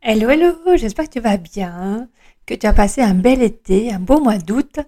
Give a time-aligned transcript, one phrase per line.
[0.00, 2.08] Hello, hello, j'espère que tu vas bien,
[2.46, 4.78] que tu as passé un bel été, un beau mois d'août.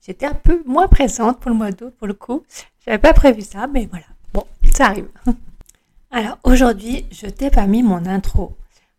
[0.00, 2.42] J'étais un peu moins présente pour le mois d'août, pour le coup.
[2.84, 4.06] J'avais pas prévu ça, mais voilà.
[4.32, 5.08] Bon, ça arrive.
[6.10, 8.56] Alors aujourd'hui, je t'ai pas mis mon intro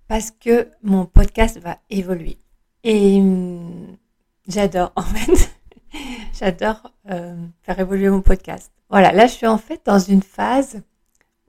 [0.08, 2.38] parce que mon podcast va évoluer.
[2.84, 3.98] Et hum,
[4.48, 5.52] j'adore, en fait,
[6.40, 8.72] j'adore euh, faire évoluer mon podcast.
[8.92, 10.84] Voilà, là je suis en fait dans une phase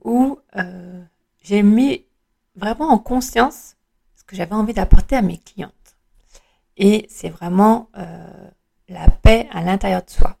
[0.03, 1.03] où euh,
[1.43, 2.03] j'ai mis
[2.55, 3.75] vraiment en conscience ce
[4.27, 5.73] que j'avais envie d'apporter à mes clientes.
[6.75, 8.49] Et c'est vraiment euh,
[8.87, 10.37] la paix à l'intérieur de soi.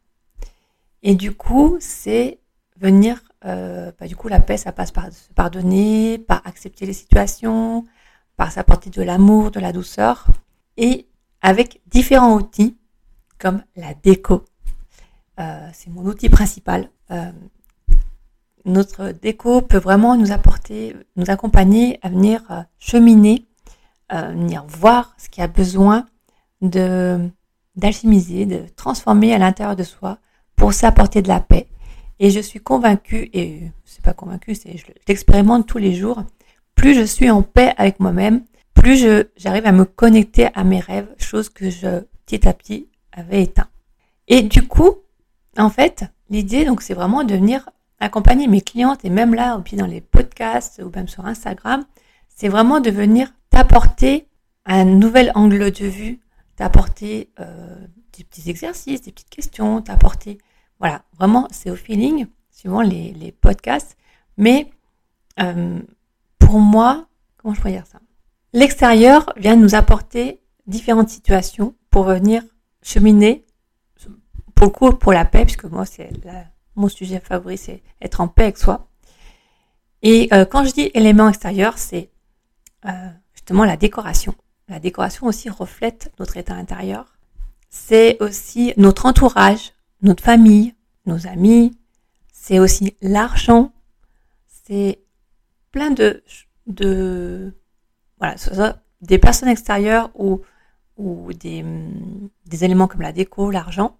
[1.01, 2.39] Et du coup, c'est
[2.75, 6.93] venir, euh, bah, du coup, la paix, ça passe par se pardonner, par accepter les
[6.93, 7.85] situations,
[8.35, 10.27] par s'apporter de l'amour, de la douceur,
[10.77, 11.07] et
[11.41, 12.77] avec différents outils
[13.39, 14.45] comme la déco.
[15.39, 16.89] Euh, c'est mon outil principal.
[17.11, 17.31] Euh,
[18.65, 23.47] notre déco peut vraiment nous apporter, nous accompagner à venir euh, cheminer,
[24.13, 26.05] euh, venir voir ce qui a besoin
[26.61, 27.29] de
[27.75, 30.17] d'alchimiser, de transformer à l'intérieur de soi
[30.55, 31.67] pour s'apporter de la paix.
[32.19, 36.23] Et je suis convaincue, et c'est pas convaincue, c'est je l'expérimente tous les jours.
[36.73, 40.79] Plus je suis en paix avec moi-même, plus je j'arrive à me connecter à mes
[40.79, 43.67] rêves, chose que je petit à petit avais éteint.
[44.27, 44.95] Et du coup,
[45.57, 49.77] en fait, l'idée donc c'est vraiment de venir accompagner mes clientes et même là, puis
[49.77, 51.83] dans les podcasts ou même sur Instagram,
[52.29, 54.27] c'est vraiment de venir t'apporter
[54.65, 56.19] un nouvel angle de vue,
[56.55, 57.75] t'apporter euh,
[58.13, 60.39] des petits exercices, des petites questions, t'apporter,
[60.79, 63.97] voilà, vraiment c'est au feeling, suivant les, les podcasts,
[64.37, 64.71] mais
[65.39, 65.79] euh,
[66.39, 67.07] pour moi,
[67.37, 67.99] comment je pourrais dire ça?
[68.53, 72.43] L'extérieur vient nous apporter différentes situations pour venir
[72.81, 73.45] cheminer,
[74.55, 76.09] pour le coup, pour la paix, puisque moi, c'est
[76.75, 78.87] mon sujet favori, c'est être en paix avec soi.
[80.01, 82.09] Et euh, quand je dis élément extérieur, c'est
[82.85, 83.09] euh,
[83.47, 84.35] justement la décoration.
[84.67, 87.17] La décoration aussi reflète notre état intérieur.
[87.69, 90.75] C'est aussi notre entourage, notre famille,
[91.05, 91.77] nos amis.
[92.33, 93.71] C'est aussi l'argent.
[94.47, 94.99] C'est
[95.71, 96.23] plein de,
[96.65, 97.53] de
[98.19, 98.35] voilà,
[99.01, 100.41] des personnes extérieures ou,
[100.97, 101.63] ou des,
[102.47, 103.95] des éléments comme la déco, l'argent.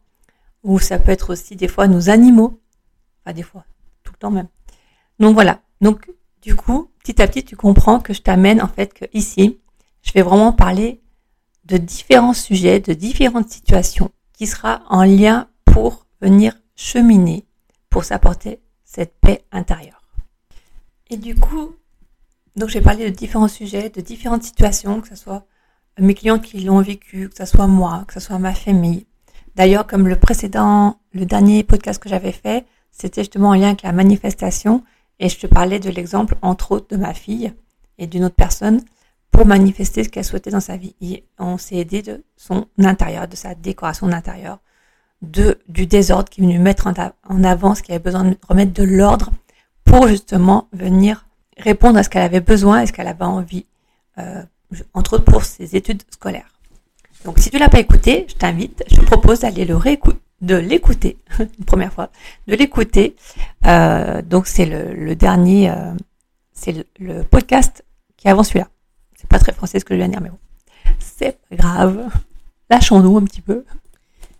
[0.63, 2.59] Ou ça peut être aussi des fois nos animaux
[3.33, 3.65] des fois,
[4.03, 4.47] tout le temps même.
[5.19, 5.61] Donc voilà.
[5.81, 6.09] Donc
[6.41, 9.59] du coup, petit à petit, tu comprends que je t'amène en fait que ici,
[10.01, 11.01] je vais vraiment parler
[11.63, 17.45] de différents sujets, de différentes situations qui sera en lien pour venir cheminer,
[17.89, 20.01] pour s'apporter cette paix intérieure.
[21.09, 21.75] Et du coup,
[22.57, 25.45] donc j'ai parlé de différents sujets, de différentes situations, que ce soit
[25.97, 29.05] mes clients qui l'ont vécu, que ce soit moi, que ce soit ma famille.
[29.55, 33.83] D'ailleurs, comme le précédent, le dernier podcast que j'avais fait, c'était justement en lien avec
[33.83, 34.83] la manifestation
[35.19, 37.53] et je te parlais de l'exemple entre autres de ma fille
[37.97, 38.81] et d'une autre personne
[39.31, 40.95] pour manifester ce qu'elle souhaitait dans sa vie.
[41.37, 44.59] On s'est aidé de son intérieur, de sa décoration d'intérieur,
[45.21, 48.73] de du désordre qui est venu mettre en, avant ce qu'il avait besoin de remettre
[48.73, 49.31] de l'ordre
[49.83, 51.25] pour justement venir
[51.57, 53.65] répondre à ce qu'elle avait besoin et ce qu'elle avait envie,
[54.19, 54.43] euh,
[54.93, 56.49] entre autres pour ses études scolaires.
[57.25, 60.55] Donc si tu l'as pas écouté, je t'invite, je te propose d'aller le réécouter de
[60.55, 62.09] l'écouter, une première fois,
[62.47, 63.15] de l'écouter.
[63.65, 65.93] Euh, donc c'est le, le, dernier, euh,
[66.53, 67.83] c'est le, podcast
[68.17, 68.67] qui avance celui-là.
[69.15, 70.39] C'est pas très français ce que je viens de dire, mais bon,
[70.99, 72.09] c'est pas grave.
[72.69, 73.65] Lâchons-nous un petit peu.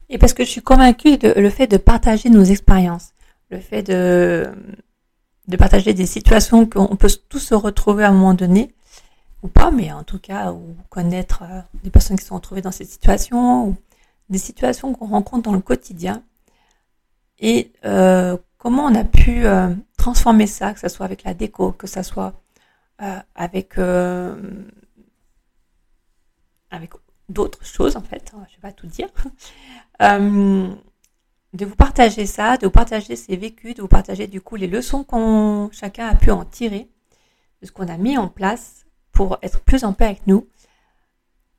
[0.09, 3.13] Et parce que je suis convaincue de le fait de partager nos expériences,
[3.49, 4.51] le fait de
[5.47, 8.73] de partager des situations qu'on peut tous se retrouver à un moment donné,
[9.43, 12.71] ou pas, mais en tout cas, ou connaître euh, des personnes qui sont retrouvées dans
[12.71, 13.75] cette situation, ou
[14.29, 16.23] des situations qu'on rencontre dans le quotidien
[17.39, 21.71] et euh, comment on a pu euh, transformer ça, que ce soit avec la déco,
[21.71, 22.33] que ce soit
[23.01, 23.77] euh, avec
[26.69, 26.91] avec
[27.29, 29.09] d'autres choses en fait, je vais pas tout dire,
[29.99, 34.67] de vous partager ça, de vous partager ces vécus, de vous partager du coup les
[34.67, 36.89] leçons qu'on chacun a pu en tirer,
[37.61, 40.47] de ce qu'on a mis en place pour être plus en paix avec nous.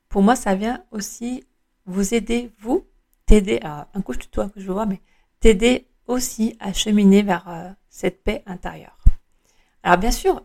[0.08, 1.44] Pour moi, ça vient aussi
[1.88, 2.86] vous aider, vous,
[3.26, 5.00] t'aider, à un coup je tutoie, que je vois, mais
[5.40, 8.96] t'aider aussi à cheminer vers euh, cette paix intérieure.
[9.82, 10.42] Alors bien sûr,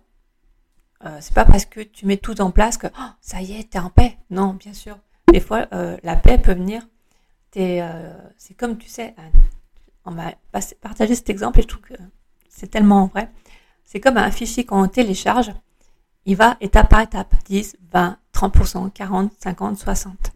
[1.05, 3.71] euh, c'est pas parce que tu mets tout en place que oh, ça y est,
[3.71, 4.17] t'es en paix.
[4.29, 4.97] Non, bien sûr.
[5.31, 6.87] Des fois, euh, la paix peut venir.
[7.51, 9.13] C'est comme tu sais,
[10.05, 10.33] on m'a
[10.81, 11.93] partagé cet exemple et je trouve que
[12.49, 13.29] c'est tellement vrai.
[13.83, 15.51] C'est comme un fichier qu'on télécharge,
[16.25, 20.33] il va étape par étape, 10, 20, 30%, 40, 50, 60.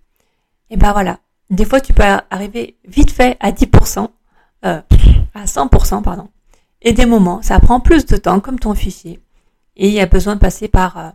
[0.70, 1.20] Et ben voilà,
[1.50, 4.10] des fois tu peux arriver vite fait à 10%,
[4.66, 4.82] euh,
[5.34, 6.30] à 100%, pardon.
[6.82, 9.20] Et des moments, ça prend plus de temps, comme ton fichier.
[9.76, 11.10] Et il y a besoin de passer par euh,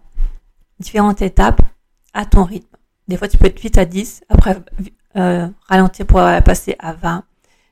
[0.80, 1.62] différentes étapes
[2.14, 2.76] à ton rythme.
[3.08, 4.56] Des fois, tu peux être vite à 10, après
[5.16, 7.24] euh, ralentir pour passer à 20.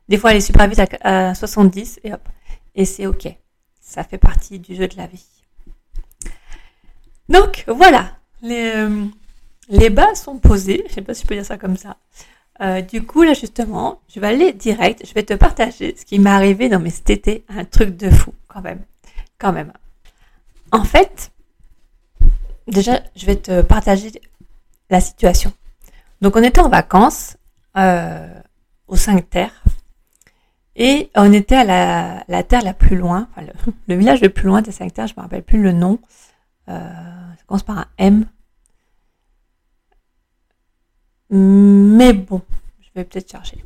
[0.08, 2.28] Des fois, aller super vite à, 70 et hop.
[2.74, 3.28] Et c'est ok.
[3.80, 5.26] Ça fait partie du jeu de la vie.
[7.30, 8.10] Donc voilà,
[8.42, 9.06] les, euh,
[9.70, 10.84] les bas sont posés.
[10.88, 11.96] Je sais pas si je peux dire ça comme ça.
[12.60, 15.06] Euh, du coup, là justement, je vais aller direct.
[15.06, 18.34] Je vais te partager ce qui m'est arrivé dans mes été un truc de fou
[18.48, 18.82] quand même,
[19.38, 19.72] quand même.
[20.72, 21.32] En fait,
[22.68, 24.12] déjà, je vais te partager
[24.90, 25.52] la situation.
[26.20, 27.36] Donc, on était en vacances
[27.76, 28.28] euh,
[28.88, 29.62] aux cinq terres
[30.76, 33.28] et on était à la, terre la plus loin,
[33.88, 35.98] le, village le plus loin des cinq terres, je me rappelle plus le nom.
[36.68, 36.72] Euh,
[37.38, 38.26] ça commence par un M.
[41.30, 42.42] Mais bon,
[42.80, 43.64] je vais peut-être chercher.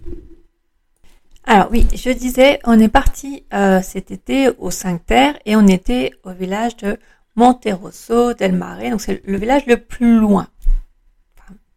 [1.45, 5.67] Alors oui, je disais, on est parti euh, cet été aux cinq terres et on
[5.67, 6.99] était au village de
[7.37, 10.49] Monterosso del Mare, donc c'est le village le plus loin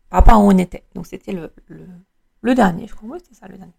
[0.10, 0.84] par rapport où on était.
[0.95, 1.51] Donc c'était le,
[2.42, 3.74] le, dernier, je crois, oui, c'est ça le dernier.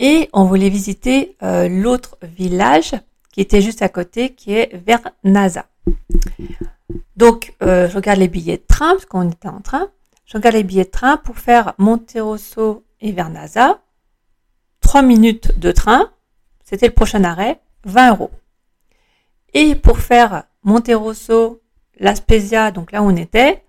[0.00, 2.94] Et on voulait visiter euh, l'autre village
[3.32, 5.66] qui était juste à côté, qui est Vernaza.
[7.16, 9.88] Donc, euh, je regarde les billets de train, parce qu'on était en train.
[10.32, 13.82] Je regarde les billets de train pour faire Monterosso et Vernaza.
[14.80, 16.10] 3 minutes de train,
[16.64, 18.30] c'était le prochain arrêt, 20 euros.
[19.52, 21.60] Et pour faire Monterosso,
[22.00, 23.62] La Spezia, donc là où on était,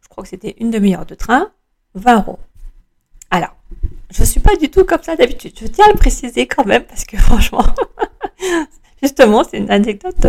[0.00, 1.50] je crois que c'était une demi-heure de train,
[1.96, 2.38] 20 euros.
[3.30, 3.54] Alors,
[4.10, 5.52] je suis pas du tout comme ça d'habitude.
[5.60, 7.66] Je tiens à le préciser quand même parce que franchement,
[9.02, 10.26] justement, c'est une anecdote.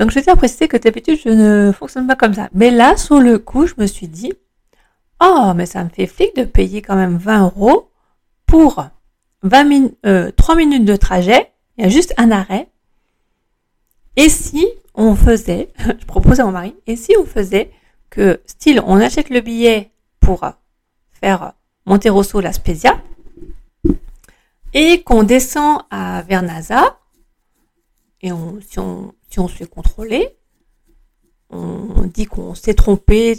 [0.00, 0.04] Euh.
[0.04, 2.48] Donc, je tiens à préciser que d'habitude, je ne fonctionne pas comme ça.
[2.54, 4.32] Mais là, sur le coup, je me suis dit,
[5.22, 7.90] oh, mais ça me fait flic de payer quand même 20 euros
[8.46, 8.84] pour
[9.42, 11.52] 20 min 3 minutes de trajet.
[11.76, 12.68] Il y a juste un arrêt.
[14.16, 17.70] Et si on faisait, je propose à mon mari, et si on faisait
[18.10, 20.44] que, style, on achète le billet pour
[21.12, 21.52] faire
[21.86, 23.00] Monterosso La Spezia,
[24.74, 26.98] et qu'on descend à Vernaza,
[28.20, 28.30] et
[28.68, 30.36] si, on, si on se fait contrôler,
[31.50, 33.38] on dit qu'on s'est trompé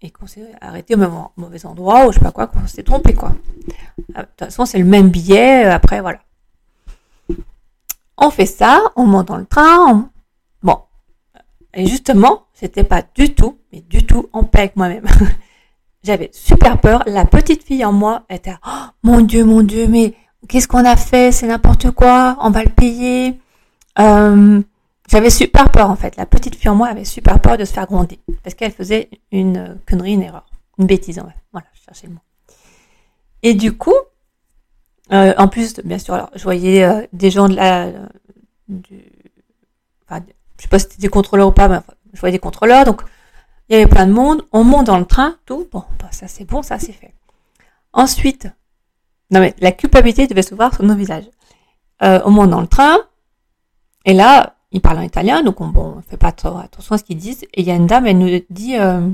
[0.00, 0.98] et qu'on s'est arrêté au
[1.36, 3.34] mauvais endroit, ou je sais pas quoi, qu'on s'est trompé, quoi.
[4.14, 6.18] Ah, de toute façon, c'est le même billet, euh, après, voilà.
[8.18, 10.10] On fait ça, on monte dans le train,
[10.62, 10.78] bon.
[11.72, 15.06] Et justement, c'était pas du tout, mais du tout en paix avec moi-même.
[16.02, 17.02] J'avais super peur.
[17.06, 20.14] La petite fille en moi était, oh, mon Dieu, mon Dieu, mais
[20.48, 22.36] qu'est-ce qu'on a fait C'est n'importe quoi.
[22.40, 23.40] On va le payer.
[23.98, 24.62] Euh,
[25.08, 26.16] j'avais super peur en fait.
[26.16, 29.10] La petite fille en moi avait super peur de se faire gronder parce qu'elle faisait
[29.30, 30.46] une connerie, une erreur,
[30.78, 31.18] une bêtise.
[31.18, 31.36] En fait.
[31.52, 32.20] Voilà, je cherchais le mot.
[33.42, 33.94] Et du coup,
[35.12, 37.92] euh, en plus, bien sûr, alors, je voyais euh, des gens de la,
[38.68, 39.02] du,
[40.08, 40.24] enfin,
[40.56, 41.80] je sais pas si c'était des contrôleurs ou pas, mais
[42.14, 43.02] je voyais des contrôleurs, donc
[43.68, 46.26] il y avait plein de monde, on monte dans le train, tout, bon, bah, ça
[46.26, 47.14] c'est bon, ça c'est fait.
[47.92, 48.48] Ensuite,
[49.30, 51.28] non mais la culpabilité devait se voir sur nos visages.
[52.02, 52.96] Euh, on monte dans le train,
[54.04, 56.98] et là, ils parlent en italien, donc on, bon, on fait pas trop attention à
[56.98, 59.08] ce qu'ils disent, et il y a une dame, elle nous dit, euh,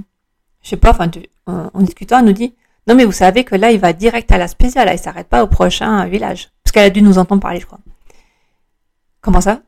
[0.63, 1.11] je sais pas, enfin,
[1.47, 2.55] en, discutant, elle nous dit,
[2.87, 5.29] non mais vous savez que là, il va direct à la spéciale, là, il s'arrête
[5.29, 6.51] pas au prochain village.
[6.65, 7.81] Parce qu'elle a dû nous entendre parler, je crois.
[9.21, 9.61] Comment ça?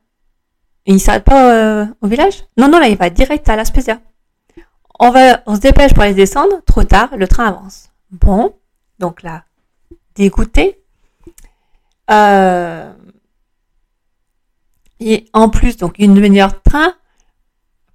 [0.87, 2.45] Et il s'arrête pas euh, au village?
[2.57, 4.01] Non, non, là, il va direct à la spéciale
[5.03, 7.91] on va, on se dépêche pour aller descendre, trop tard, le train avance.
[8.13, 8.55] Bon,
[9.01, 9.43] donc là,
[10.15, 10.79] dégoûté.
[12.09, 12.93] Euh,
[15.11, 16.95] et en plus, donc une demi-heure de train,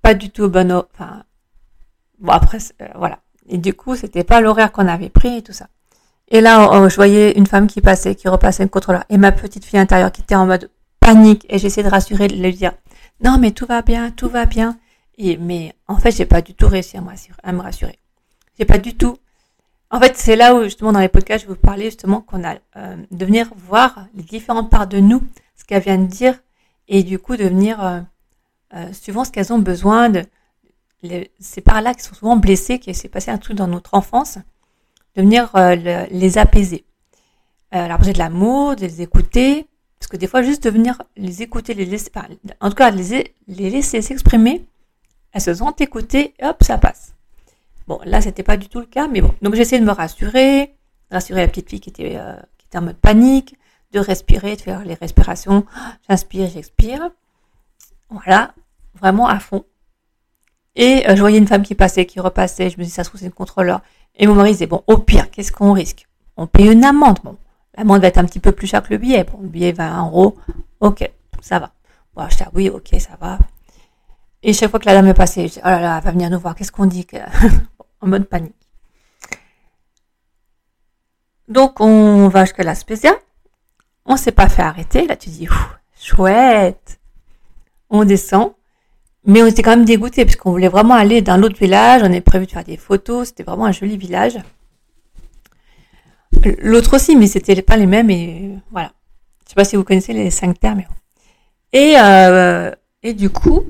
[0.01, 1.23] pas du tout bon, enfin,
[2.19, 3.19] bon après, euh, voilà.
[3.49, 5.67] Et du coup, c'était pas l'horaire qu'on avait pris et tout ça.
[6.29, 9.63] Et là, je voyais une femme qui passait, qui repassait le contrôleur, et ma petite
[9.63, 12.73] fille intérieure qui était en mode panique, et j'essayais de rassurer, de lui dire,
[13.23, 14.77] non mais tout va bien, tout va bien.
[15.17, 17.37] Et, mais en fait, j'ai pas du tout réussi à me rassurer.
[17.43, 17.97] À me rassurer.
[18.59, 19.17] J'ai pas du tout.
[19.89, 22.55] En fait, c'est là où justement dans les podcasts, je vous parlais justement qu'on a
[22.75, 25.23] euh, de venir voir les différentes parts de nous,
[25.55, 26.35] ce qu'elles viennent dire,
[26.87, 27.99] et du coup de venir euh,
[28.73, 30.23] euh, suivant ce qu'elles ont besoin de.
[31.39, 34.37] ces parts-là qui sont souvent blessées, qui s'est passé un truc dans notre enfance,
[35.15, 35.51] de venir
[36.11, 36.85] les apaiser.
[37.71, 39.67] leur poser de l'amour, de les écouter,
[39.99, 42.05] parce que des fois juste de venir les écouter, les
[42.61, 44.65] en tout cas les, les laisser s'exprimer,
[45.31, 47.13] elles se sentent écoutées, et hop, ça passe.
[47.87, 49.33] Bon, là, c'était pas du tout le cas, mais bon.
[49.41, 50.73] Donc, j'essaie de me rassurer,
[51.09, 53.55] rassurer la petite fille qui était, euh, qui était en mode panique,
[53.91, 55.65] de respirer, de faire les respirations.
[56.09, 57.09] J'inspire, j'expire.
[58.09, 58.53] Voilà,
[58.95, 59.65] vraiment à fond.
[60.75, 62.69] Et euh, je voyais une femme qui passait, qui repassait.
[62.69, 63.81] Je me dis, ça se trouve, c'est une contrôleur.
[64.15, 66.07] Et mon mari disait, bon, au pire, qu'est-ce qu'on risque?
[66.37, 67.19] On paye une amende.
[67.23, 67.37] Bon,
[67.75, 69.23] l'amende va être un petit peu plus cher que le billet.
[69.23, 70.37] Bon, le billet 20 euros.
[70.79, 71.09] Ok,
[71.41, 71.71] ça va.
[72.15, 73.39] Bon, je dis, oui, ok, ça va.
[74.43, 76.11] Et chaque fois que la dame est passée, je dis, oh là là, elle va
[76.11, 77.07] venir nous voir, qu'est-ce qu'on dit
[78.01, 78.53] En mode panique.
[81.47, 83.13] Donc, on va jusqu'à la Spezia.
[84.07, 85.05] On s'est pas fait arrêter.
[85.05, 85.47] Là, tu dis,
[85.99, 86.99] chouette.
[87.89, 88.53] On descend.
[89.25, 92.01] Mais on était quand même dégoûtés parce qu'on voulait vraiment aller dans l'autre village.
[92.01, 93.27] On avait prévu de faire des photos.
[93.27, 94.39] C'était vraiment un joli village.
[96.59, 98.91] L'autre aussi, mais c'était pas les mêmes et voilà.
[99.43, 100.87] Je sais pas si vous connaissez les cinq terres, mais
[101.73, 102.71] et euh,
[103.03, 103.63] et du coup,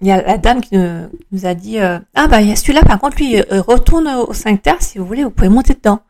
[0.00, 2.56] il y a la dame qui nous, a dit euh, ah bah il y a
[2.56, 5.74] celui-là par contre lui euh, retourne aux cinq terres si vous voulez, vous pouvez monter
[5.74, 6.00] dedans.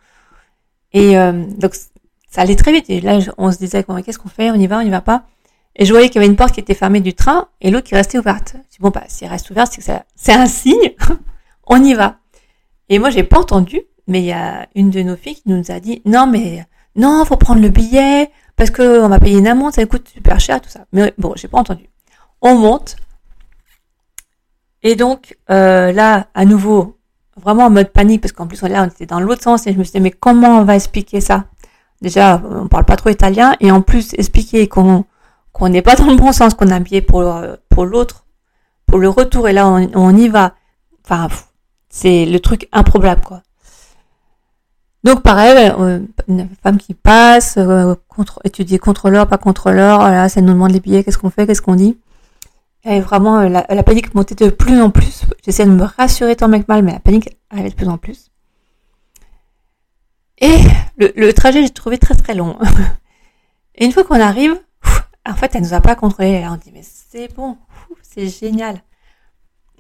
[0.92, 1.14] Et
[1.58, 1.74] donc
[2.36, 2.90] ça allait très vite.
[2.90, 4.50] Et là on se disait qu'est-ce qu'on fait?
[4.50, 5.24] On y va On y va pas
[5.74, 7.86] Et je voyais qu'il y avait une porte qui était fermée du train et l'autre
[7.86, 8.56] qui restait ouverte.
[8.56, 10.94] Je dis bon bah si elle reste ouverte, c'est c'est un signe.
[11.66, 12.18] on y va.
[12.90, 15.70] Et moi j'ai pas entendu mais il y a une de nos filles qui nous
[15.70, 19.46] a dit non mais non faut prendre le billet parce que on va payer une
[19.46, 21.88] amende ça coûte super cher tout ça mais bon j'ai pas entendu
[22.42, 22.96] on monte
[24.82, 26.98] et donc euh, là à nouveau
[27.36, 29.78] vraiment en mode panique parce qu'en plus là on était dans l'autre sens et je
[29.78, 31.46] me suis dit mais comment on va expliquer ça?
[32.02, 35.04] Déjà on parle pas trop italien et en plus expliquer qu'on
[35.52, 37.34] qu'on n'est pas dans le bon sens qu'on a un billet pour
[37.68, 38.24] pour l'autre
[38.86, 40.54] pour le retour et là on, y va
[41.04, 41.28] enfin
[41.88, 43.42] c'est le truc improbable quoi
[45.06, 47.94] donc pareil, euh, une femme qui passe, euh,
[48.42, 51.76] étudier contrôleur, pas contrôleur, voilà, ça nous demande les billets, qu'est-ce qu'on fait, qu'est-ce qu'on
[51.76, 51.96] dit?
[52.82, 55.22] Et vraiment, euh, la, panique montait de plus en plus.
[55.44, 58.32] J'essaie de me rassurer tant mec mal, mais la panique allait de plus en plus.
[60.98, 62.58] Et le, trajet, j'ai trouvé très très long.
[63.74, 64.58] Et une fois qu'on arrive,
[65.26, 66.44] en fait, elle nous a pas contrôlé.
[66.48, 67.58] on dit, mais c'est bon,
[68.02, 68.82] c'est génial.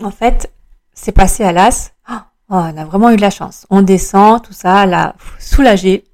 [0.02, 0.52] En fait,
[0.92, 1.92] c'est passé à l'as.
[2.10, 2.14] Oh,
[2.48, 3.66] Oh, on a vraiment eu de la chance.
[3.70, 6.04] On descend, tout ça, là, soulagé.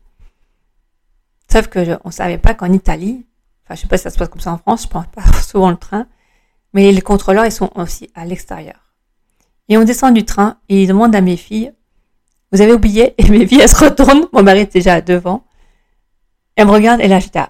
[1.51, 3.27] Sauf que je, on savait pas qu'en Italie,
[3.65, 5.31] enfin, je sais pas si ça se passe comme ça en France, je prends pas
[5.43, 6.07] souvent le train,
[6.73, 8.95] mais les contrôleurs, ils sont aussi à l'extérieur.
[9.69, 11.75] Et on descend du train et ils demandent à mes filles,
[12.53, 13.15] vous avez oublié?
[13.19, 14.27] Et mes filles, elles se retournent.
[14.33, 15.45] Mon mari est déjà devant.
[16.55, 17.41] Elle me regarde et là, j'étais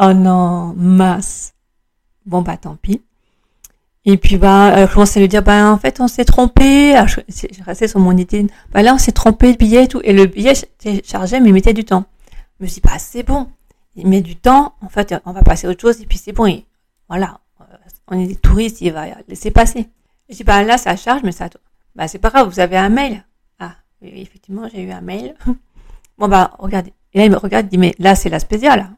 [0.00, 1.54] oh non, mince.
[2.26, 3.02] Bon, bah, tant pis.
[4.06, 6.94] Et puis bah, elle commençait à lui dire bah en fait on s'est trompé.
[7.06, 8.46] je, restais sur mon idée.
[8.70, 10.00] Bah là on s'est trompé le billet et tout.
[10.04, 12.04] Et le billet était chargé mais il mettait du temps.
[12.58, 13.48] Je me suis dit bah c'est bon.
[13.96, 14.74] Il met du temps.
[14.82, 16.46] En fait on va passer à autre chose et puis c'est bon.
[16.46, 16.66] Et
[17.08, 17.40] voilà.
[18.08, 19.88] On est des touristes, il va laisser passer.
[20.28, 21.48] Je dis bah là ça charge mais ça.
[21.96, 22.50] Bah c'est pas grave.
[22.50, 23.24] Vous avez un mail.
[24.04, 25.34] Effectivement j'ai eu un mail.
[26.18, 26.92] bon bah regardez.
[27.12, 28.90] Et là il me regarde, il dit mais là c'est la spéciale.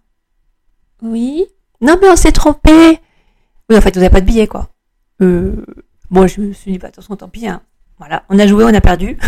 [1.03, 1.47] Oui.
[1.81, 3.01] Non mais on s'est trompé.
[3.69, 4.71] Oui en fait vous avez pas de billet quoi.
[5.23, 5.65] Euh,
[6.11, 7.49] moi, je me suis dit, bah, attention, tant pis.
[7.49, 7.63] Hein.
[7.99, 9.19] Voilà, on a joué, on a perdu.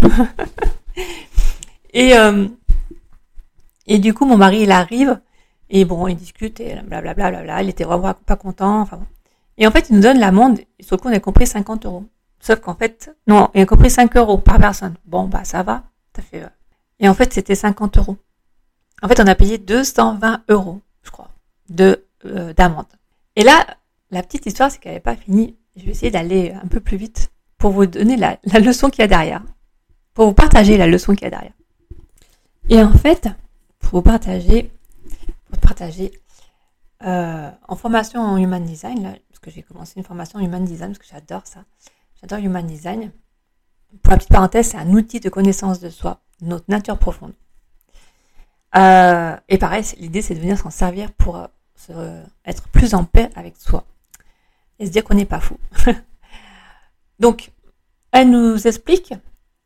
[1.93, 2.47] et, euh,
[3.87, 5.21] et du coup, mon mari, il arrive.
[5.71, 7.31] Et bon, il discute et blablabla.
[7.31, 8.81] Bla, bla, il était vraiment pas content.
[8.81, 9.01] Enfin,
[9.57, 10.61] Et en fait, il nous donne l'amende.
[10.81, 12.05] Sur le coup, on a compris 50 euros.
[12.41, 14.95] Sauf qu'en fait, non, il a compris 5 euros par personne.
[15.07, 15.85] Bon, bah, ça va.
[16.15, 16.49] Ça fait, euh.
[17.01, 18.17] Et en fait, c'était 50 euros.
[19.03, 21.31] En fait, on a payé 220 euros, je crois,
[21.81, 22.87] euh, d'amende.
[23.37, 23.67] Et là,
[24.11, 26.97] la petite histoire, c'est qu'elle n'avait pas fini je vais essayer d'aller un peu plus
[26.97, 29.43] vite pour vous donner la, leçon qu'il y a derrière,
[30.15, 31.53] pour vous partager la leçon qu'il y a derrière.
[32.69, 33.29] Et en fait,
[33.79, 34.71] pour vous partager,
[35.51, 36.13] pour partager
[37.05, 40.91] euh, en formation en Human Design, parce que j'ai commencé une formation en Human Design,
[40.91, 41.65] parce que j'adore ça,
[42.21, 43.11] j'adore Human Design.
[44.03, 47.33] Pour la petite parenthèse, c'est un outil de connaissance de soi, de notre nature profonde.
[48.77, 51.37] Euh, et pareil, l'idée c'est de venir s'en servir pour
[51.91, 53.85] euh, être plus en paix avec soi
[54.79, 55.57] et se dire qu'on n'est pas fou.
[57.19, 57.51] Donc,
[58.13, 59.15] elle nous explique,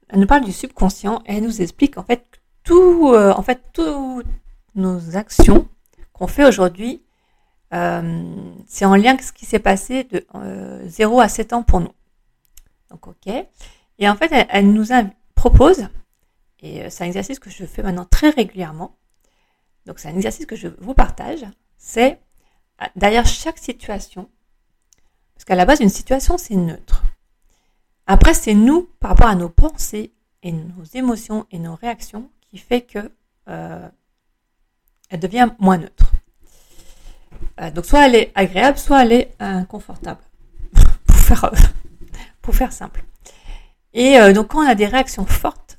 [0.08, 2.24] elle nous parle du subconscient et elle nous explique en fait
[2.64, 4.26] tout, euh, en fait toutes
[4.74, 5.68] nos actions
[6.12, 7.02] qu'on fait aujourd'hui,
[7.72, 10.24] euh, c'est en lien avec ce qui s'est passé de
[10.86, 11.92] 0 euh, à 7 ans pour nous.
[12.92, 13.32] Donc, ok.
[13.98, 14.86] Et en fait, elle, nous
[15.34, 15.88] propose,
[16.60, 18.96] et c'est un exercice que je fais maintenant très régulièrement,
[19.86, 21.44] donc c'est un exercice que je vous partage,
[21.78, 22.20] c'est
[22.96, 24.28] derrière chaque situation,
[25.34, 27.02] parce qu'à la base, une situation, c'est neutre.
[28.06, 32.58] Après, c'est nous, par rapport à nos pensées et nos émotions et nos réactions, qui
[32.58, 33.10] fait que
[33.48, 33.88] euh,
[35.08, 36.12] elle devient moins neutre.
[37.60, 40.20] Euh, donc, soit elle est agréable, soit elle est inconfortable.
[41.06, 41.50] pour, faire,
[42.42, 43.04] pour faire simple.
[43.94, 45.78] Et euh, donc, quand on a des réactions fortes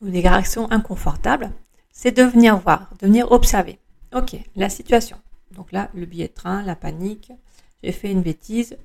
[0.00, 1.50] ou des réactions inconfortables,
[1.92, 3.78] c'est de venir voir, de venir observer.
[4.14, 5.18] Ok, la situation.
[5.52, 7.32] Donc là, le billet de train, la panique,
[7.82, 8.76] j'ai fait une bêtise,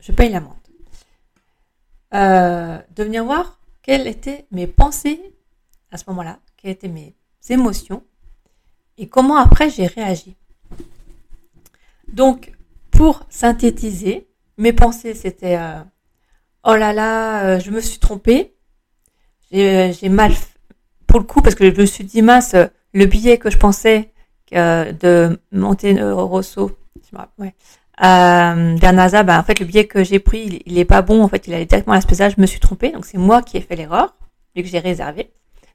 [0.00, 0.54] je paye l'amende.
[2.14, 5.20] Euh, de venir voir quelles étaient mes pensées
[5.90, 7.14] à ce moment-là, quelles étaient mes
[7.48, 8.02] émotions
[8.96, 10.36] et comment après j'ai réagi.
[12.12, 12.52] Donc,
[12.90, 14.27] pour synthétiser,
[14.58, 15.80] mes pensées, c'était euh,
[16.64, 18.54] oh là là, euh, je me suis trompée.
[19.50, 20.32] J'ai mal
[21.06, 22.54] pour le coup parce que je me suis dit mince,
[22.92, 24.12] le billet que je pensais
[24.52, 26.76] de monter Rosso,
[28.00, 31.22] euh, NASA, ben, en fait, le billet que j'ai pris, il, est pas bon.
[31.22, 32.90] En fait, il allait directement à la Je me suis trompée.
[32.90, 34.14] Donc, c'est moi qui ai fait l'erreur,
[34.54, 35.32] vu que j'ai réservé.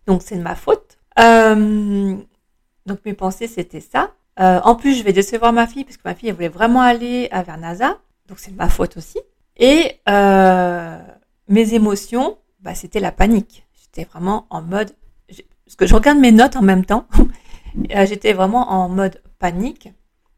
[0.07, 0.97] Donc, c'est de ma faute.
[1.19, 2.15] Euh,
[2.85, 4.11] donc, mes pensées, c'était ça.
[4.39, 7.27] Euh, en plus, je vais décevoir ma fille parce que ma fille, voulait vraiment aller
[7.31, 7.97] à NASA.
[8.27, 9.19] Donc, c'est ma faute aussi.
[9.57, 10.99] Et euh,
[11.47, 13.65] mes émotions, bah, c'était la panique.
[13.81, 14.95] J'étais vraiment en mode...
[15.65, 17.07] Parce que je regarde mes notes en même temps.
[17.95, 19.89] Euh, j'étais vraiment en mode panique.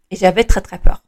[0.10, 1.04] Et j'avais très très peur.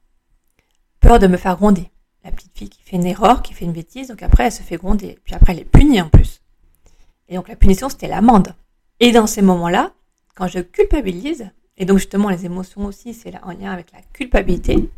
[1.00, 1.90] Peur de me faire gronder.
[2.26, 4.62] La petite fille qui fait une erreur, qui fait une bêtise, donc après elle se
[4.62, 5.18] fait gronder.
[5.24, 6.42] Puis après elle est punie en plus.
[7.30, 8.54] Et donc la punition c'était l'amende.
[9.00, 9.94] Et dans ces moments-là,
[10.36, 14.90] quand je culpabilise, et donc justement les émotions aussi, c'est en lien avec la culpabilité.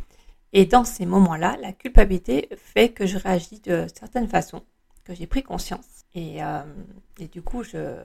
[0.54, 4.64] Et dans ces moments-là, la culpabilité fait que je réagis de certaines façons,
[5.04, 6.06] que j'ai pris conscience.
[6.16, 6.64] Et, euh,
[7.32, 7.98] du coup, je,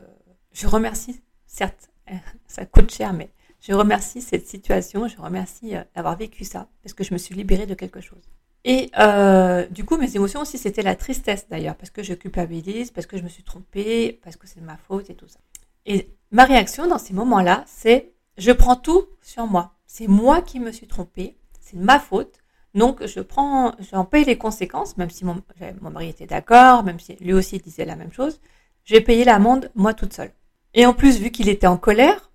[0.53, 1.91] je remercie, certes,
[2.47, 6.93] ça coûte cher, mais je remercie cette situation, je remercie euh, d'avoir vécu ça, parce
[6.93, 8.23] que je me suis libérée de quelque chose.
[8.65, 12.91] Et euh, du coup, mes émotions aussi, c'était la tristesse d'ailleurs, parce que je culpabilise,
[12.91, 15.39] parce que je me suis trompée, parce que c'est de ma faute et tout ça.
[15.87, 19.75] Et ma réaction dans ces moments-là, c'est je prends tout sur moi.
[19.87, 22.39] C'est moi qui me suis trompée, c'est ma faute.
[22.75, 25.41] Donc je prends, j'en paye les conséquences, même si mon,
[25.81, 28.41] mari était d'accord, même si lui aussi disait la même chose.
[28.85, 30.33] Je vais payer l'amende moi toute seule.
[30.75, 32.31] Et en plus, vu qu'il était en colère,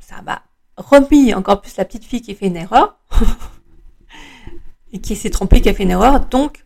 [0.00, 0.42] ça m'a
[0.76, 2.98] remis encore plus la petite fille qui fait une erreur
[4.92, 6.20] et qui s'est trompée, qui a fait une erreur.
[6.26, 6.64] Donc,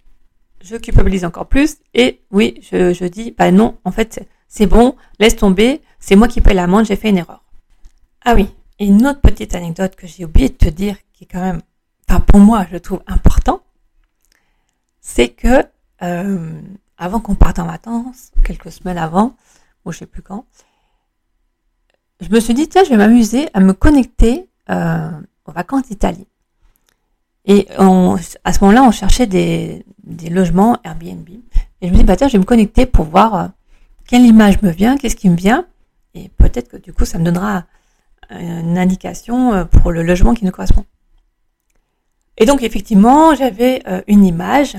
[0.60, 1.78] je culpabilise encore plus.
[1.94, 6.28] Et oui, je, je dis, bah non, en fait, c'est bon, laisse tomber, c'est moi
[6.28, 7.42] qui paye l'amende, j'ai fait une erreur.
[8.22, 8.48] Ah oui,
[8.78, 11.62] et une autre petite anecdote que j'ai oublié de te dire, qui est quand même,
[12.08, 13.62] enfin pour moi, je trouve important,
[15.00, 15.64] c'est que
[16.02, 16.60] euh,
[16.98, 19.34] avant qu'on parte en vacances, quelques semaines avant,
[19.84, 20.44] ou je sais plus quand,
[22.20, 25.10] je me suis dit, tiens, je vais m'amuser à me connecter euh,
[25.44, 26.26] aux vacances d'Italie.
[27.44, 31.28] Et à ce moment-là, on cherchait des, des, logements Airbnb.
[31.80, 33.48] Et je me dis, bah tiens, je vais me connecter pour voir euh,
[34.06, 35.66] quelle image me vient, qu'est-ce qui me vient,
[36.14, 37.64] et peut-être que du coup, ça me donnera
[38.30, 40.84] une indication euh, pour le logement qui nous correspond.
[42.36, 44.76] Et donc, effectivement, j'avais euh, une image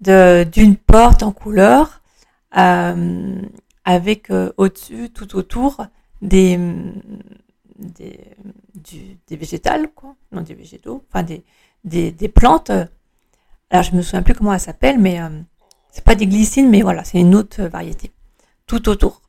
[0.00, 2.02] d'une porte en couleur
[2.58, 3.40] euh,
[3.84, 5.86] avec au-dessus, tout autour,
[6.20, 6.58] des,
[7.78, 11.42] des, végétales, quoi, non des végétaux, enfin des,
[11.84, 12.70] des, des plantes.
[13.70, 15.20] Alors, je me souviens plus comment elle s'appelle, mais
[15.90, 18.12] c'est pas des glycines, mais voilà, c'est une autre variété
[18.66, 19.22] tout autour.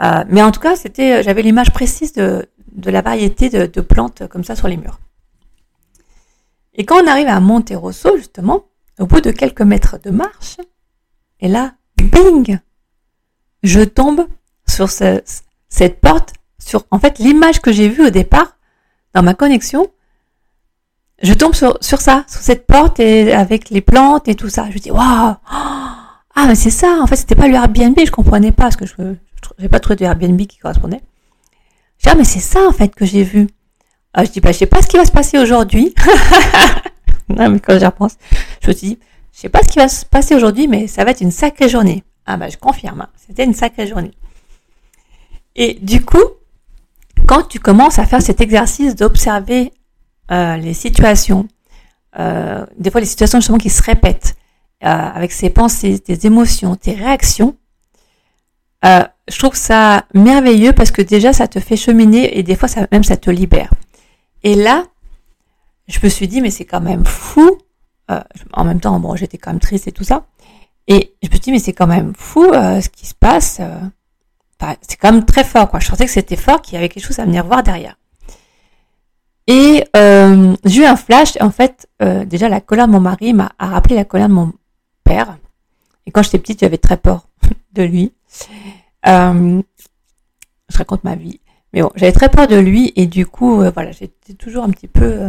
[0.00, 4.26] Euh, mais en tout cas, c'était, j'avais l'image précise de, de la variété de, plantes
[4.28, 5.00] comme ça sur les murs.
[6.76, 8.66] Et quand on arrive à Monterosso, justement,
[8.98, 10.58] au bout de quelques mètres de marche,
[11.40, 12.58] et là, bing,
[13.62, 14.26] je tombe
[14.68, 15.22] sur ce,
[15.68, 18.56] cette porte, sur en fait l'image que j'ai vue au départ
[19.14, 19.86] dans ma connexion.
[21.22, 24.70] Je tombe sur, sur ça, sur cette porte et avec les plantes et tout ça.
[24.70, 25.36] Je dis waouh,
[26.38, 28.84] ah, mais c'est ça, en fait, c'était pas le Airbnb, je comprenais pas, parce que
[28.84, 28.94] je
[29.58, 31.00] n'ai pas trouvé de Airbnb qui correspondait.
[31.96, 33.48] Je dis, ah, mais c'est ça, en fait, que j'ai vu.
[34.18, 35.94] Ah, je dis, bah, je sais pas ce qui va se passer aujourd'hui.
[37.28, 38.16] non, mais quand j'y repense,
[38.62, 38.98] je me suis dit,
[39.34, 41.68] je sais pas ce qui va se passer aujourd'hui, mais ça va être une sacrée
[41.68, 42.02] journée.
[42.24, 44.12] Ah, bah, je confirme, hein, c'était une sacrée journée.
[45.54, 46.24] Et du coup,
[47.26, 49.74] quand tu commences à faire cet exercice d'observer
[50.30, 51.46] euh, les situations,
[52.18, 54.34] euh, des fois les situations justement qui se répètent,
[54.82, 57.54] euh, avec ses pensées, tes émotions, tes réactions,
[58.86, 62.68] euh, je trouve ça merveilleux parce que déjà ça te fait cheminer et des fois
[62.68, 63.70] ça, même ça te libère.
[64.46, 64.84] Et là,
[65.88, 67.58] je me suis dit mais c'est quand même fou.
[68.12, 68.20] Euh,
[68.52, 70.24] en même temps, bon, j'étais quand même triste et tout ça.
[70.86, 73.58] Et je me suis dit mais c'est quand même fou euh, ce qui se passe.
[73.58, 75.80] Euh, c'est quand même très fort quoi.
[75.80, 77.98] Je sentais que c'était fort, qu'il y avait quelque chose à venir voir derrière.
[79.48, 79.84] Et
[80.64, 81.36] j'ai eu un flash.
[81.40, 81.88] En fait,
[82.26, 84.52] déjà la colère de mon mari m'a rappelé la colère de mon
[85.02, 85.38] père.
[86.06, 87.26] Et quand j'étais petite, j'avais très peur
[87.72, 88.12] de lui.
[89.04, 89.62] Je
[90.78, 91.40] raconte ma vie.
[91.76, 94.70] Mais bon, j'avais très peur de lui et du coup, euh, voilà, j'étais toujours un
[94.70, 95.04] petit peu...
[95.04, 95.28] Euh,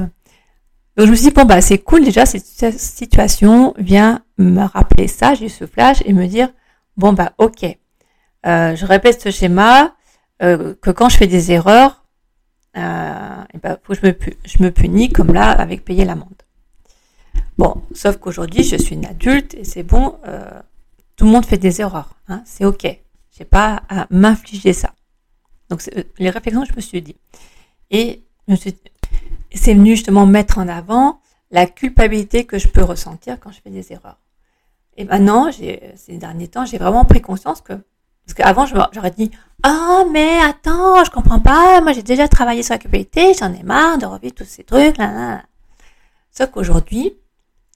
[0.98, 5.08] donc je me suis dit, bon, bah c'est cool déjà, cette situation vient me rappeler
[5.08, 6.50] ça, j'ai eu ce flash et me dire,
[6.96, 7.78] bon, bah ok,
[8.44, 9.94] je répète ce schéma,
[10.40, 12.04] que quand je fais des erreurs,
[12.78, 16.44] euh, et ben, faut que je me, punis comme là avec payer l'amende.
[17.58, 20.62] Bon, sauf qu'aujourd'hui, je suis une adulte et c'est bon, euh,
[21.16, 22.86] tout le monde fait des erreurs, hein, c'est ok.
[23.32, 24.94] J'ai pas à m'infliger ça.
[25.70, 27.16] Donc, euh, les réflexions, je me suis dit.
[27.92, 28.24] Et
[29.54, 31.20] c'est venu justement mettre en avant
[31.52, 34.20] la culpabilité que je peux ressentir quand je fais des erreurs.
[34.98, 39.32] Et maintenant, ces derniers temps, j'ai vraiment pris conscience que, parce qu'avant, j'aurais dit,
[39.64, 43.54] ah, oh, mais attends, je comprends pas, moi j'ai déjà travaillé sur la culpabilité, j'en
[43.54, 44.98] ai marre de revivre tous ces trucs.
[46.32, 47.18] Sauf qu'aujourd'hui,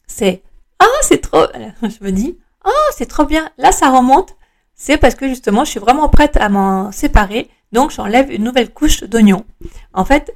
[0.08, 0.44] c'est,
[0.80, 1.46] ah, oh, c'est trop,
[1.84, 4.36] je me dis, oh, c'est trop bien, là, ça remonte,
[4.74, 8.72] c'est parce que justement, je suis vraiment prête à m'en séparer, donc j'enlève une nouvelle
[8.72, 9.46] couche d'oignon.
[9.94, 10.34] En fait,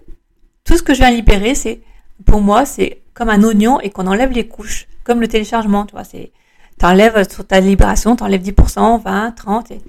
[0.63, 1.82] tout ce que je viens libérer, c'est,
[2.26, 5.93] pour moi, c'est comme un oignon et qu'on enlève les couches, comme le téléchargement, tu
[5.93, 6.32] vois, c'est,
[6.78, 9.82] t'enlèves sur ta libération, t'enlèves 10%, 20, 30, et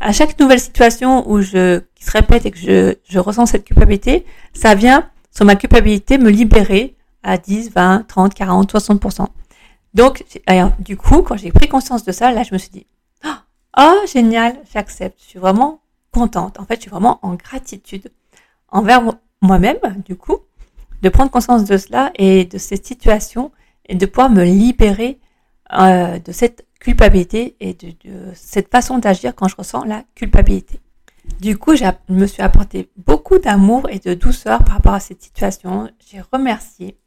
[0.00, 3.64] à chaque nouvelle situation où je, qui se répète et que je, je ressens cette
[3.64, 9.26] culpabilité, ça vient sur ma culpabilité me libérer à 10, 20, 30, 40, 60%.
[9.94, 10.24] Donc,
[10.78, 12.86] du coup, quand j'ai pris conscience de ça, là, je me suis dit,
[13.78, 15.81] oh, génial, j'accepte, je suis vraiment
[16.12, 16.60] contente.
[16.60, 18.12] En fait, je suis vraiment en gratitude
[18.68, 19.02] envers
[19.40, 20.38] moi-même, du coup,
[21.02, 23.50] de prendre conscience de cela et de cette situation
[23.86, 25.18] et de pouvoir me libérer
[25.72, 27.94] euh, de cette culpabilité et de,
[28.34, 30.80] cette façon d'agir quand je ressens la culpabilité.
[31.40, 35.22] Du coup, je me suis apporté beaucoup d'amour et de douceur par rapport à cette
[35.22, 35.90] situation.
[36.10, 36.98] J'ai remercié.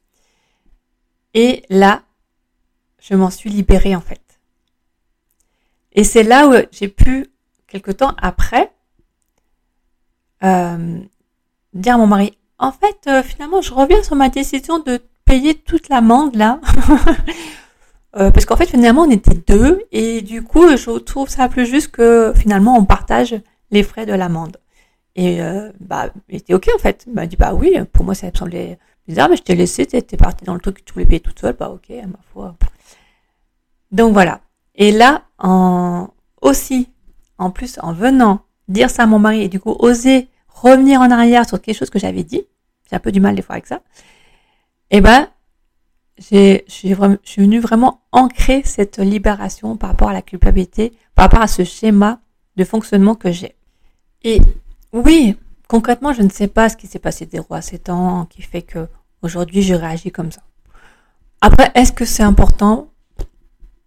[1.34, 2.02] Et là,
[2.98, 4.22] je m'en suis libérée en fait.
[5.92, 7.26] Et c'est là où j'ai pu,
[7.66, 8.72] quelque temps après,
[10.44, 10.98] euh,
[11.74, 15.54] dire à mon mari, en fait, euh, finalement, je reviens sur ma décision de payer
[15.54, 16.60] toute l'amende là.
[18.18, 21.66] Euh, parce qu'en fait, finalement, on était deux et du coup, je trouve ça plus
[21.66, 23.38] juste que finalement, on partage
[23.70, 24.56] les frais de l'amende.
[25.16, 27.04] Et euh, bah, il était ok en fait.
[27.06, 29.84] Il m'a dit bah oui, pour moi ça me semblait bizarre, mais je t'ai laissé,
[29.84, 32.56] t'es parti dans le truc tu voulais payer toute seule, bah ok, à ma foi.
[33.92, 34.40] Donc voilà.
[34.74, 36.08] Et là, en
[36.40, 36.88] aussi,
[37.36, 41.10] en plus, en venant dire ça à mon mari et du coup oser revenir en
[41.10, 42.42] arrière sur quelque chose que j'avais dit,
[42.88, 43.82] j'ai un peu du mal des fois avec ça.
[44.90, 45.28] Et eh ben,
[46.18, 51.42] j'ai, je suis venue vraiment ancrer cette libération par rapport à la culpabilité, par rapport
[51.42, 52.20] à ce schéma
[52.56, 53.54] de fonctionnement que j'ai.
[54.22, 54.40] Et
[54.92, 55.36] oui,
[55.68, 58.62] concrètement, je ne sais pas ce qui s'est passé des rois ces temps qui fait
[58.62, 58.88] que
[59.22, 60.42] aujourd'hui je réagis comme ça.
[61.40, 62.88] Après, est-ce que c'est important?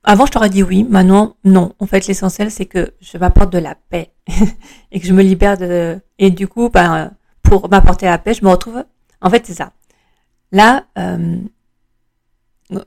[0.03, 0.85] Avant, je t'aurais dit oui.
[0.89, 1.73] Maintenant, non.
[1.79, 4.13] En fait, l'essentiel, c'est que je m'apporte de la paix
[4.91, 5.99] et que je me libère de.
[6.17, 8.83] Et du coup, ben, pour m'apporter la paix, je me retrouve.
[9.21, 9.73] En fait, c'est ça.
[10.51, 11.39] Là, euh,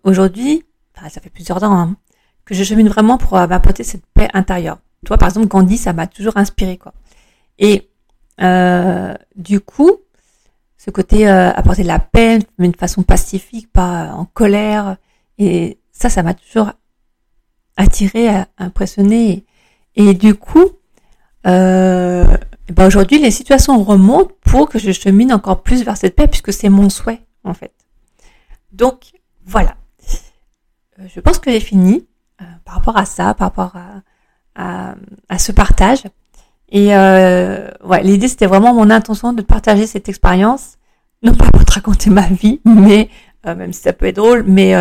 [0.05, 0.65] aujourd'hui,
[0.97, 1.97] enfin, ça fait plusieurs temps hein,
[2.45, 4.79] que je chemine vraiment pour euh, m'apporter cette paix intérieure.
[5.05, 6.95] Toi, par exemple, Gandhi, ça m'a toujours inspiré, quoi.
[7.59, 7.91] Et
[8.41, 9.91] euh, du coup,
[10.79, 14.97] ce côté euh, apporter de la paix, mais de façon pacifique, pas en colère,
[15.39, 16.73] et ça, ça m'a toujours
[17.77, 19.45] attiré, impressionné.
[19.97, 20.71] Et, du coup,
[21.47, 22.25] euh,
[22.73, 26.53] ben aujourd'hui, les situations remontent pour que je chemine encore plus vers cette paix, puisque
[26.53, 27.73] c'est mon souhait, en fait.
[28.73, 29.13] Donc,
[29.45, 29.75] voilà.
[30.99, 32.07] Euh, je pense que j'ai fini
[32.41, 33.73] euh, par rapport à ça, par rapport
[34.55, 34.95] à,
[35.29, 36.05] à, ce partage.
[36.69, 40.79] Et euh, ouais, l'idée c'était vraiment mon intention de partager cette expérience,
[41.23, 43.11] non pas pour te raconter ma vie, mais
[43.45, 44.75] même si ça peut être drôle, mais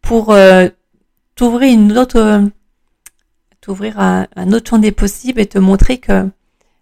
[0.00, 0.34] pour
[1.38, 2.50] t'ouvrir une autre,
[3.60, 6.28] t'ouvrir un, un, autre champ des possibles et te montrer que,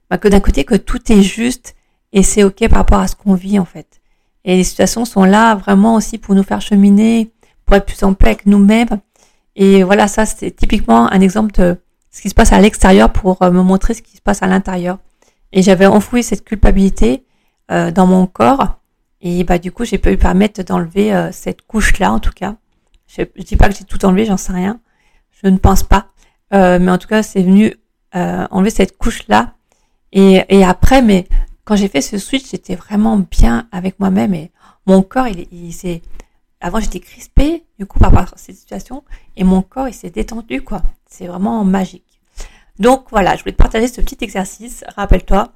[0.09, 1.77] bah, que d'un côté que tout est juste
[2.15, 4.01] et c'est ok par rapport à ce qu'on vit en fait.
[4.47, 7.31] Et les situations sont là vraiment aussi pour nous faire cheminer,
[7.67, 9.01] pour être plus en paix avec nous-mêmes.
[9.57, 11.77] Et voilà, ça c'est typiquement un exemple de
[12.11, 14.47] ce qui se passe à l'extérieur pour euh, me montrer ce qui se passe à
[14.47, 14.99] l'intérieur.
[15.53, 17.27] Et j'avais enfoui cette culpabilité
[17.71, 18.79] euh, dans mon corps.
[19.21, 22.57] Et bah du coup, j'ai pu permettre d'enlever euh, cette couche-là, en tout cas.
[23.07, 24.81] Je, je dis pas que j'ai tout enlevé, j'en sais rien.
[25.43, 26.09] Je ne pense pas.
[26.53, 27.75] mais en tout cas, c'est venu
[28.13, 29.55] enlever cette couche-là.
[30.13, 31.29] Et, et après, mais
[31.65, 34.53] quand j'ai fait ce switch, j'étais vraiment bien avec moi-même et
[34.87, 36.01] mon corps, il, il s'est,
[36.61, 39.05] avant j'étais crispée, du coup, par rapport à cette situation,
[39.37, 40.83] et mon corps, il s'est détendu, quoi.
[41.09, 42.21] C'est vraiment magique.
[42.79, 44.85] Donc voilà, je voulais te partager ce petit exercice.
[44.97, 45.53] Rappelle-toi,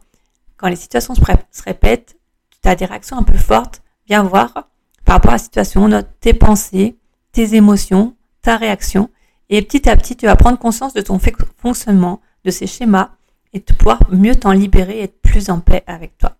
[0.56, 2.16] quand les situations se, se répètent,
[2.62, 4.68] tu as des réactions un peu fortes, viens voir
[5.04, 6.98] par rapport à la situation, note tes pensées,
[7.32, 9.10] tes émotions, ta réaction,
[9.48, 11.18] et petit à petit, tu vas prendre conscience de ton
[11.58, 13.10] fonctionnement, de ces schémas,
[13.52, 16.36] et de pouvoir mieux t'en libérer et être plus en paix avec toi.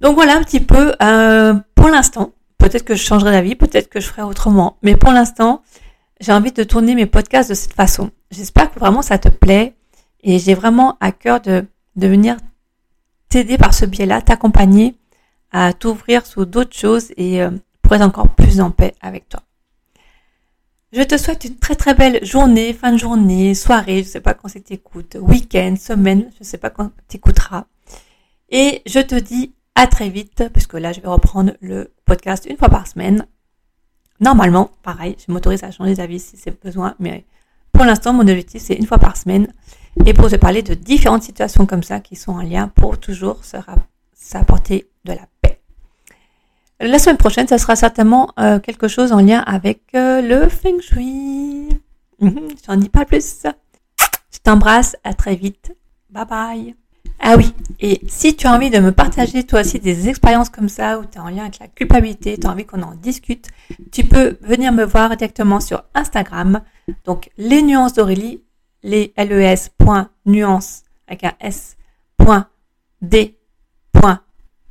[0.00, 2.32] Donc voilà un petit peu euh, pour l'instant.
[2.58, 4.76] Peut-être que je changerai d'avis, peut-être que je ferai autrement.
[4.82, 5.62] Mais pour l'instant,
[6.20, 8.10] j'ai envie de tourner mes podcasts de cette façon.
[8.30, 9.74] J'espère que vraiment ça te plaît
[10.22, 11.64] et j'ai vraiment à cœur de,
[11.96, 12.36] de venir
[13.28, 14.96] t'aider par ce biais-là, t'accompagner
[15.52, 17.50] à t'ouvrir sur d'autres choses et euh,
[17.86, 19.40] pour être encore plus en paix avec toi.
[20.92, 24.34] Je te souhaite une très très belle journée, fin de journée, soirée, je sais pas
[24.34, 27.66] quand c'est que t'écoutes, week-end, semaine, je sais pas quand t'écouteras.
[28.50, 32.46] Et je te dis à très vite, parce que là je vais reprendre le podcast
[32.48, 33.26] une fois par semaine.
[34.20, 37.24] normalement, pareil, je m'autorise à changer d'avis si c'est besoin, mais
[37.72, 39.52] pour l'instant, mon objectif, c'est une fois par semaine.
[40.06, 43.40] Et pour te parler de différentes situations comme ça qui sont en lien pour toujours
[44.14, 45.35] s'apporter de la paix.
[46.80, 50.78] La semaine prochaine, ça sera certainement euh, quelque chose en lien avec euh, le feng
[50.80, 51.68] shui.
[52.20, 53.44] Mhm, j'en dis pas plus.
[54.30, 55.72] Je t'embrasse, à très vite.
[56.10, 56.74] Bye bye.
[57.18, 60.68] Ah oui, et si tu as envie de me partager toi aussi des expériences comme
[60.68, 63.48] ça, où tu es en lien avec la culpabilité, tu as envie qu'on en discute,
[63.90, 66.60] tu peux venir me voir directement sur Instagram.
[67.04, 68.42] Donc les nuances d'Aurélie,
[68.82, 69.56] les les
[70.26, 71.76] nuances avec un s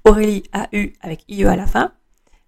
[0.05, 1.91] Aurélie AU avec IE à la fin.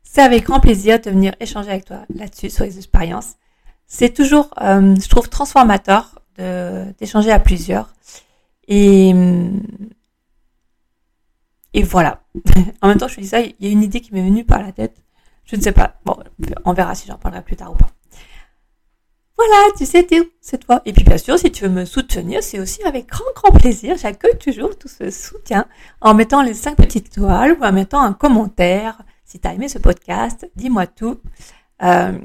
[0.04, 3.36] C'est avec grand plaisir de venir échanger avec toi là-dessus sur les expériences.
[3.88, 7.93] C'est toujours, euh, je trouve, transformateur d'échanger à plusieurs.
[8.67, 9.13] Et,
[11.74, 12.22] et voilà.
[12.82, 14.46] en même temps, je te dis ça, il y a une idée qui m'est venue
[14.46, 15.04] par la tête.
[15.46, 15.96] Je ne sais pas.
[16.06, 16.15] Bon,
[16.65, 17.89] on verra si j'en parlerai plus tard ou pas.
[19.38, 20.08] Voilà, tu sais,
[20.41, 20.82] c'est toi.
[20.86, 23.95] Et puis bien sûr, si tu veux me soutenir, c'est aussi avec grand, grand plaisir.
[23.97, 25.65] J'accueille toujours tout ce soutien
[26.02, 28.97] en mettant les cinq petites toiles ou en mettant un commentaire.
[29.26, 31.19] Si tu as aimé ce podcast, dis-moi tout.
[31.84, 32.17] Euh,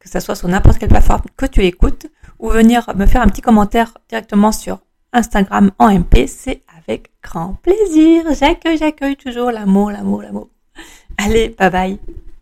[0.00, 2.06] que ce soit sur n'importe quelle plateforme que tu écoutes,
[2.38, 4.78] ou venir me faire un petit commentaire directement sur
[5.12, 8.24] Instagram en MP, c'est avec grand plaisir.
[8.32, 10.48] J'accueille, j'accueille toujours l'amour, l'amour, l'amour.
[11.18, 11.98] Allez, bye bye.